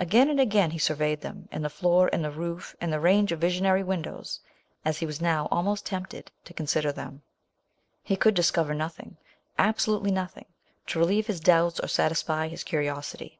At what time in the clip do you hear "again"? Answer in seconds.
0.00-0.28, 0.40-0.72